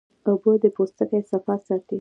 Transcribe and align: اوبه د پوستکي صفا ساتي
اوبه 0.27 0.51
د 0.63 0.65
پوستکي 0.75 1.19
صفا 1.31 1.55
ساتي 1.65 1.89